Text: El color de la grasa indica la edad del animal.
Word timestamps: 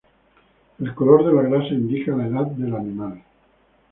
El 0.85 0.95
color 0.95 1.23
de 1.27 1.31
la 1.31 1.43
grasa 1.43 1.67
indica 1.75 2.15
la 2.15 2.25
edad 2.25 2.47
del 2.47 2.75
animal. 2.75 3.21